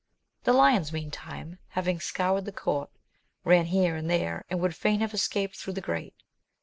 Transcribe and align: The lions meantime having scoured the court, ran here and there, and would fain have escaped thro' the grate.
The 0.45 0.51
lions 0.53 0.91
meantime 0.91 1.59
having 1.77 1.99
scoured 1.99 2.45
the 2.45 2.51
court, 2.51 2.89
ran 3.43 3.65
here 3.65 3.95
and 3.95 4.09
there, 4.09 4.45
and 4.49 4.59
would 4.59 4.75
fain 4.75 4.99
have 5.01 5.13
escaped 5.13 5.55
thro' 5.55 5.73
the 5.75 5.79
grate. 5.79 6.15